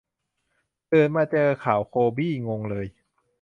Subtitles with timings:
[0.91, 2.85] ตื่นมาเจอข่าวโคบี้ งงเลย